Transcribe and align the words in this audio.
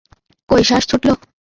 কই 0.49 0.61
শ্বাস 0.67 0.83
ছুটল? 0.89 1.09